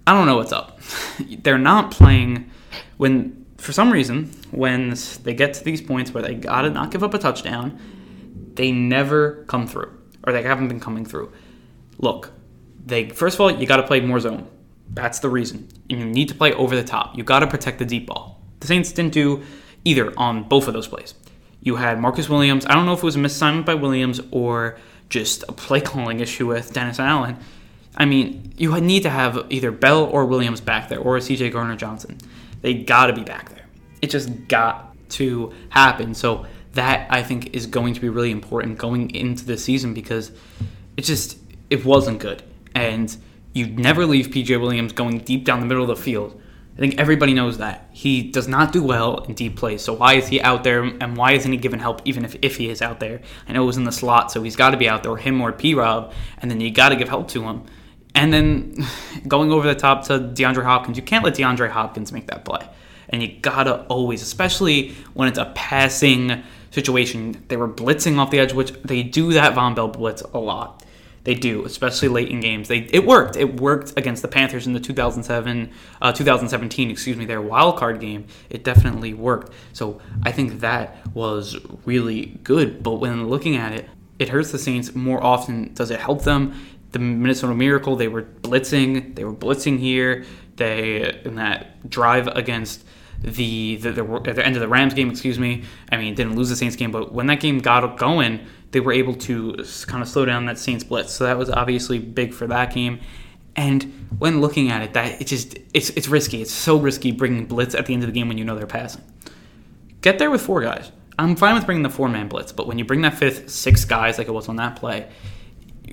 [0.06, 0.80] I don't know what's up.
[1.44, 2.50] They're not playing
[2.98, 7.04] when for some reason when they get to these points where they gotta not give
[7.04, 7.80] up a touchdown,
[8.56, 11.32] they never come through or they haven't been coming through.
[11.98, 12.32] Look,
[12.86, 14.48] They first of all, you got to play more zone.
[14.90, 15.70] That's the reason.
[15.90, 17.18] And You need to play over the top.
[17.18, 18.43] You got to protect the deep ball.
[18.64, 19.44] The Saints didn't do
[19.84, 21.16] either on both of those plays.
[21.60, 22.66] You had Marcus Williams.
[22.66, 24.78] I don't know if it was a misassignment by Williams or
[25.10, 27.36] just a play calling issue with Dennis Allen.
[27.98, 31.76] I mean, you need to have either Bell or Williams back there or CJ Gardner
[31.76, 32.20] Johnson.
[32.62, 33.66] They got to be back there.
[34.02, 36.14] It just got to happen.
[36.14, 40.32] So that I think is going to be really important going into the season because
[40.96, 41.38] it just
[41.70, 42.44] it wasn't good.
[42.74, 43.14] And
[43.52, 46.40] you never leave PJ Williams going deep down the middle of the field.
[46.76, 47.88] I think everybody knows that.
[47.92, 49.84] He does not do well in deep plays.
[49.84, 52.58] So why is he out there and why isn't he given help even if, if
[52.58, 53.22] he is out there?
[53.48, 55.40] I know it was in the slot, so he's got to be out there, him
[55.40, 57.64] or P Rob, and then you got to give help to him.
[58.16, 58.76] And then
[59.28, 62.68] going over the top to DeAndre Hopkins, you can't let DeAndre Hopkins make that play.
[63.10, 68.32] And you got to always, especially when it's a passing situation, they were blitzing off
[68.32, 70.83] the edge, which they do that Vonn Bell blitz a lot.
[71.24, 72.68] They do, especially late in games.
[72.68, 73.38] They it worked.
[73.38, 78.02] It worked against the Panthers in the 2007, uh, 2017, excuse me, their wild card
[78.02, 78.26] game.
[78.50, 79.54] It definitely worked.
[79.72, 82.84] So I think that was really good.
[82.84, 85.74] But when looking at it, it hurts the Saints more often.
[85.74, 86.54] Does it help them?
[86.92, 89.16] The Minnesota Miracle, they were blitzing.
[89.16, 90.26] They were blitzing here.
[90.58, 92.84] They in that drive against
[93.22, 95.64] the, the, the at the end of the Rams game, excuse me.
[95.90, 98.92] I mean, didn't lose the Saints game, but when that game got going, they were
[98.92, 101.14] able to kind of slow down that Saints blitz.
[101.14, 103.00] So that was obviously big for that game.
[103.56, 103.84] And
[104.18, 106.42] when looking at it, that it just it's it's risky.
[106.42, 108.66] It's so risky bringing blitz at the end of the game when you know they're
[108.66, 109.04] passing.
[110.02, 110.92] Get there with four guys.
[111.20, 113.86] I'm fine with bringing the four man blitz, but when you bring that fifth, six
[113.86, 115.08] guys like it was on that play,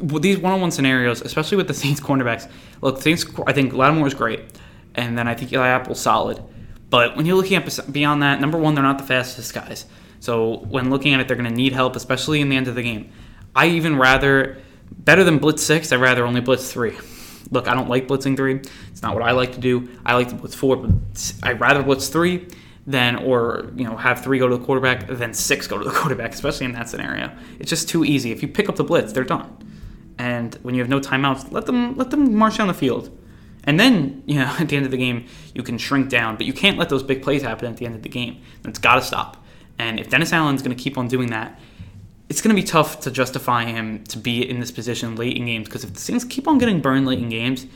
[0.03, 3.27] these one on one scenarios, especially with the Saints cornerbacks, look, Saints.
[3.47, 4.41] I think Lattimore is great,
[4.95, 6.43] and then I think Eli Apple's solid.
[6.89, 9.85] But when you're looking at beyond that, number one, they're not the fastest guys.
[10.21, 12.75] So when looking at it, they're going to need help, especially in the end of
[12.75, 13.11] the game.
[13.57, 14.59] I even rather,
[14.91, 16.97] better than blitz six, I'd rather only blitz three.
[17.51, 18.61] Look, I don't like blitzing three.
[18.91, 19.89] It's not what I like to do.
[20.07, 22.47] I like to blitz four, but I'd rather blitz three
[22.87, 25.91] than, or you know, have three go to the quarterback than six go to the
[25.95, 27.33] quarterback, especially in that scenario.
[27.59, 28.31] It's just too easy.
[28.31, 29.57] If you pick up the blitz, they're done.
[30.19, 33.17] And when you have no timeouts, let them let them march down the field.
[33.65, 36.47] And then, you know, at the end of the game, you can shrink down, but
[36.47, 38.43] you can't let those big plays happen at the end of the game.
[38.65, 39.40] It's got to stop.
[39.81, 41.59] And if Dennis Allen's going to keep on doing that,
[42.29, 45.47] it's going to be tough to justify him to be in this position late in
[45.47, 47.67] games because if the Saints keep on getting burned late in games,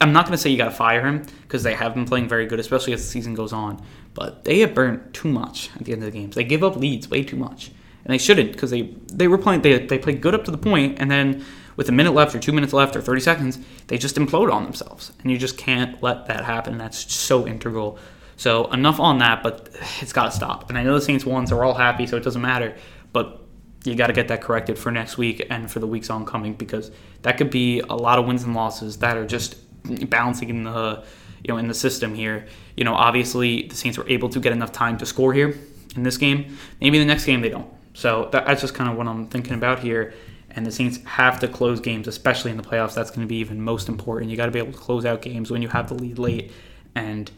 [0.00, 2.26] I'm not going to say you got to fire him because they have been playing
[2.26, 3.84] very good, especially as the season goes on.
[4.14, 6.36] But they have burnt too much at the end of the games.
[6.36, 7.70] They give up leads way too much,
[8.04, 10.58] and they shouldn't because they they were playing they they played good up to the
[10.58, 11.44] point, and then
[11.76, 14.64] with a minute left or two minutes left or 30 seconds, they just implode on
[14.64, 16.78] themselves, and you just can't let that happen.
[16.78, 17.98] That's so integral
[18.36, 19.68] so enough on that, but
[20.00, 20.68] it's got to stop.
[20.68, 22.74] And I know the Saints so we're all happy, so it doesn't matter.
[23.12, 23.40] But
[23.84, 26.90] you got to get that corrected for next week and for the weeks oncoming because
[27.22, 29.56] that could be a lot of wins and losses that are just
[30.08, 31.04] balancing in the
[31.42, 32.46] you know in the system here.
[32.76, 35.58] You know, obviously the Saints were able to get enough time to score here
[35.96, 36.56] in this game.
[36.80, 37.70] Maybe the next game they don't.
[37.92, 40.14] So that's just kind of what I'm thinking about here.
[40.50, 42.94] And the Saints have to close games, especially in the playoffs.
[42.94, 44.30] That's going to be even most important.
[44.30, 46.52] You got to be able to close out games when you have the lead late
[46.94, 47.30] and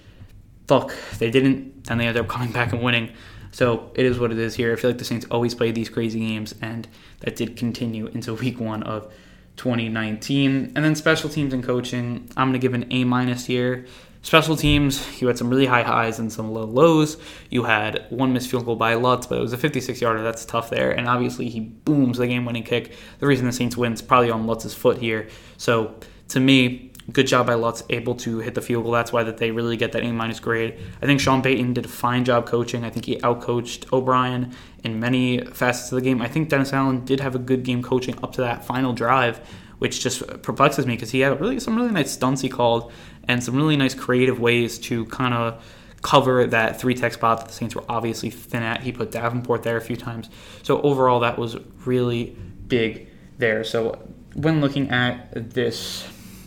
[0.69, 3.13] look, they didn't, and they ended up coming back and winning.
[3.53, 4.73] So it is what it is here.
[4.73, 6.87] I feel like the Saints always play these crazy games, and
[7.21, 9.13] that did continue into week one of
[9.57, 10.73] 2019.
[10.75, 13.87] And then special teams and coaching, I'm going to give an A minus here.
[14.23, 17.17] Special teams, you had some really high highs and some low lows.
[17.49, 20.23] You had one missed field goal by Lutz, but it was a 56 yarder.
[20.23, 20.91] That's tough there.
[20.91, 22.93] And obviously, he booms the game winning kick.
[23.21, 25.29] The reason the Saints win is probably on Lutz's foot here.
[25.59, 25.95] So
[26.29, 28.93] to me, good job by Lutz, able to hit the field goal.
[28.93, 30.79] That's why that they really get that A minus grade.
[31.01, 32.85] I think Sean Payton did a fine job coaching.
[32.85, 36.21] I think he outcoached O'Brien in many facets of the game.
[36.21, 39.39] I think Dennis Allen did have a good game coaching up to that final drive,
[39.79, 42.93] which just perplexes me because he had really some really nice stunts he called
[43.29, 45.63] and some really nice creative ways to kind of
[46.03, 48.83] cover that three tech spot that the Saints were obviously thin at.
[48.83, 50.31] He put Davenport there a few times.
[50.63, 52.37] So overall, that was really
[52.69, 53.65] big there.
[53.65, 56.07] So when looking at this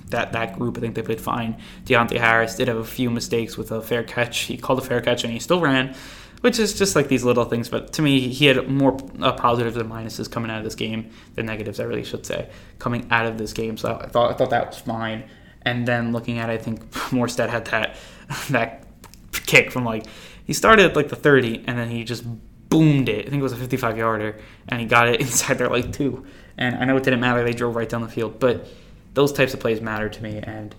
[0.10, 0.78] that that group.
[0.78, 1.58] I think they played fine.
[1.86, 4.39] Deonte Harris did have a few mistakes with a fair catch.
[4.39, 5.95] He called a fair catch and he still ran,
[6.41, 7.69] which is just like these little things.
[7.69, 11.12] But to me, he had more uh, positives and minuses coming out of this game
[11.36, 11.79] than negatives.
[11.79, 13.77] I really should say coming out of this game.
[13.77, 15.29] So I thought I thought that was fine.
[15.63, 17.96] And then looking at, it, I think Morstead had that
[18.50, 18.86] that
[19.31, 20.06] kick from like
[20.46, 22.23] he started at like the 30 and then he just
[22.69, 23.25] boomed it.
[23.27, 26.25] I think it was a 55 yarder, and he got it inside there like two.
[26.58, 28.67] And I know it didn't matter; they drove right down the field, but
[29.14, 30.76] those types of plays matter to me, and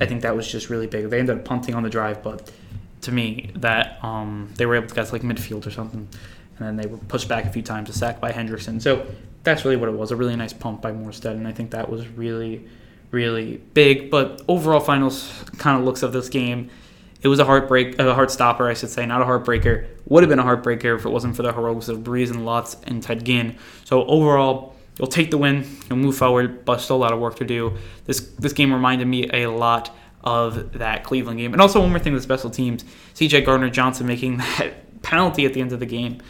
[0.00, 1.08] I think that was just really big.
[1.10, 2.50] They ended up punting on the drive, but
[3.02, 6.08] to me, that um, they were able to get to like midfield or something,
[6.58, 8.80] and then they were pushed back a few times, a sack by Hendrickson.
[8.82, 9.06] So
[9.44, 11.88] that's really what it was a really nice pump by Morstead, and I think that
[11.88, 12.66] was really,
[13.10, 14.10] really big.
[14.10, 16.70] But overall, finals kind of looks of this game.
[17.20, 19.86] It was a heartbreak, a heart stopper, I should say, not a heartbreaker.
[20.06, 22.76] Would have been a heartbreaker if it wasn't for the heroics of Brees and Lutz
[22.84, 23.56] and Ted Ginn.
[23.84, 27.36] So overall, you'll take the win, you'll move forward, but still a lot of work
[27.36, 27.76] to do.
[28.04, 29.94] This this game reminded me a lot
[30.24, 31.52] of that Cleveland game.
[31.52, 32.84] And also one more thing with special teams,
[33.14, 36.20] CJ Gardner Johnson making that penalty at the end of the game.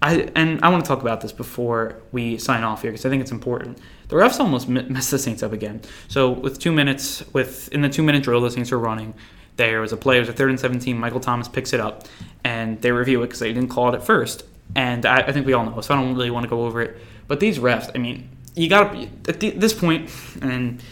[0.00, 3.08] I, and I want to talk about this before we sign off here because I
[3.08, 3.78] think it's important.
[4.08, 5.80] The refs almost messed the Saints up again.
[6.08, 9.14] So with two minutes, with in the two minute drill the Saints were running,
[9.56, 10.16] there was a play.
[10.16, 10.98] It was a third and seventeen.
[10.98, 12.08] Michael Thomas picks it up,
[12.42, 14.44] and they review it because they didn't call it at first.
[14.74, 16.82] And I, I, think we all know, so I don't really want to go over
[16.82, 16.98] it.
[17.28, 20.10] But these refs, I mean, you got to at the, this point,
[20.40, 20.82] and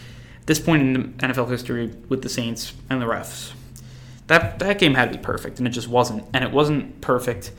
[0.45, 3.53] this point in NFL history with the Saints and the refs,
[4.27, 6.25] that that game had to be perfect, and it just wasn't.
[6.33, 7.51] And it wasn't perfect,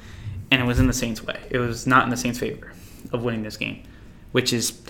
[0.51, 1.39] and it was in the Saints' way.
[1.51, 2.73] It was not in the Saints' favor
[3.13, 3.83] of winning this game,
[4.33, 4.81] which is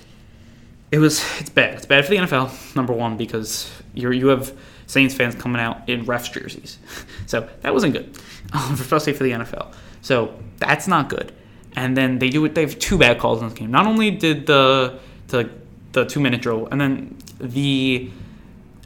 [0.90, 1.74] it was it's bad.
[1.74, 4.56] It's bad for the NFL number one because you you have
[4.86, 6.78] Saints fans coming out in refs jerseys,
[7.26, 8.16] so that wasn't good,
[8.54, 9.74] especially for the NFL.
[10.02, 11.32] So that's not good.
[11.74, 12.54] And then they do it.
[12.54, 13.70] They have two bad calls in this game.
[13.70, 14.98] Not only did the
[15.28, 15.50] the
[15.92, 18.10] the two minute drill, and then the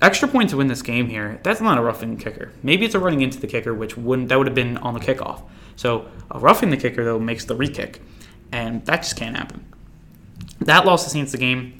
[0.03, 1.41] extra point to win this game here.
[1.43, 2.53] That's not a roughing kicker.
[2.62, 5.01] Maybe it's a running into the kicker, which wouldn't that would have been on the
[5.01, 5.43] kickoff.
[5.76, 8.01] So a roughing the kicker though makes the re-kick,
[8.53, 9.64] and that just can't happen.
[10.61, 11.78] That lost the Saints the game.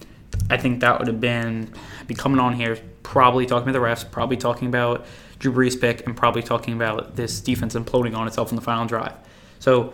[0.51, 1.73] I think that would have been
[2.07, 5.07] be coming on here, probably talking about the refs, probably talking about
[5.39, 8.87] Drew Brees pick, and probably talking about this defense imploding on itself in the final
[8.87, 9.15] drive.
[9.59, 9.93] So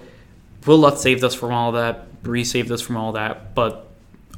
[0.66, 2.22] Wil Lutz saved us from all that.
[2.22, 3.54] Brees saved us from all that.
[3.54, 3.88] But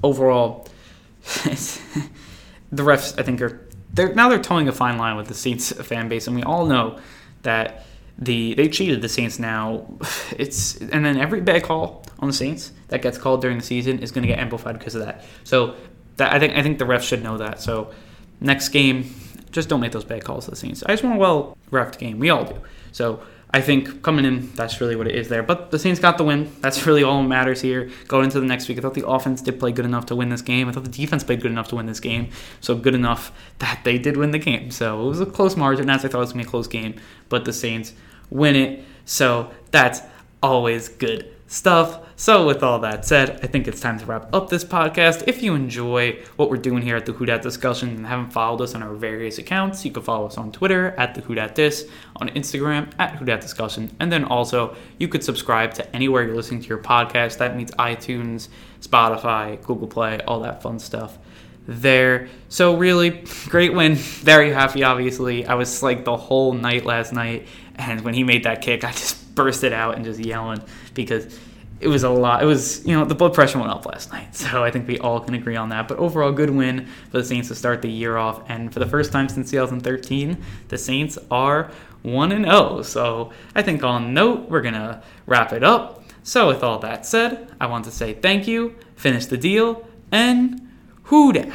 [0.03, 0.69] overall,
[1.23, 3.61] the refs, I think, are
[3.93, 6.67] they're now they're toeing a fine line with the Saints fan base, and we all
[6.67, 6.99] know
[7.43, 7.87] that
[8.19, 9.39] the they cheated the Saints.
[9.39, 9.87] Now
[10.37, 14.01] it's and then every bad call on the Saints that gets called during the season
[14.01, 15.25] is going to get amplified because of that.
[15.45, 15.75] So
[16.17, 17.61] that I think I think the refs should know that.
[17.61, 17.93] So
[18.41, 19.15] next game,
[19.51, 20.83] just don't make those bad calls to the Saints.
[20.85, 22.19] I just want a well refed game.
[22.19, 22.61] We all do.
[22.93, 23.23] So
[23.55, 25.45] I think coming in, that's really what it is there.
[25.45, 26.51] But the Saints got the win.
[26.61, 27.89] That's really all that matters here.
[28.09, 30.29] Going into the next week, I thought the offense did play good enough to win
[30.29, 30.69] this game.
[30.69, 32.31] I thought the defense played good enough to win this game.
[32.61, 33.31] So good enough
[33.61, 34.73] that they did win the game.
[34.73, 36.51] So it was a close margin, as I thought it was going to be a
[36.51, 36.97] close game.
[37.29, 37.93] But the Saints
[38.29, 38.85] win it.
[39.05, 40.01] So that's
[40.43, 42.01] always good stuff.
[42.17, 45.25] So, with all that said, I think it's time to wrap up this podcast.
[45.27, 48.61] If you enjoy what we're doing here at the Who Dat Discussion and haven't followed
[48.63, 51.55] us on our various accounts, you can follow us on Twitter at the Who Dat
[51.55, 56.23] Dis, on Instagram at Who Dat Discussion, and then also you could subscribe to anywhere
[56.23, 57.39] you're listening to your podcast.
[57.39, 58.49] That means iTunes,
[58.81, 61.19] Spotify, Google Play, all that fun stuff
[61.67, 62.29] there.
[62.49, 63.95] So really great win.
[63.95, 65.47] Very happy obviously.
[65.47, 68.93] I was like the whole night last night and when he made that kick, I
[68.93, 70.63] just bursted out and just yelling
[70.95, 71.39] because
[71.81, 72.43] it was a lot.
[72.43, 74.35] It was, you know, the blood pressure went up last night.
[74.35, 75.89] So I think we all can agree on that.
[75.89, 78.43] But overall, good win for the Saints to start the year off.
[78.49, 81.71] And for the first time since 2013, the Saints are
[82.03, 82.83] 1 and 0.
[82.83, 86.05] So I think on note, we're going to wrap it up.
[86.23, 90.61] So with all that said, I want to say thank you, finish the deal, and
[91.05, 91.53] who dat?